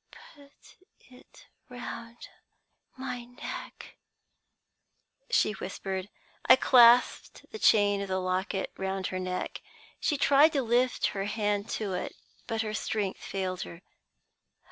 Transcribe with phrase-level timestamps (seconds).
[0.09, 0.77] "'Put
[1.11, 2.27] it round
[2.97, 3.97] my neck,'
[5.29, 6.09] she whispered.
[6.43, 9.61] "I clasped the chain of the locket round her neck.
[9.99, 12.15] She tried to lift her hand to it,
[12.47, 13.83] but her strength failed her.